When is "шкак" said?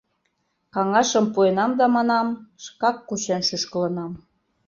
2.63-2.97